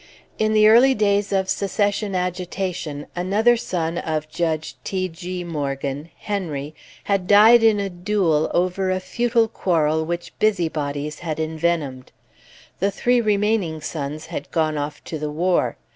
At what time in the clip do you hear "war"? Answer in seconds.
15.29-15.77